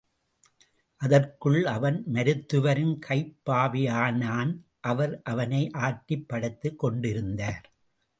[1.01, 4.53] அதற்குள் அவன் மருத்துவரின் கைப் பாவையானான்
[4.79, 7.71] அவர் அவனை ஆட்டிப் படைத்துக் கொண்டிருந்தார்.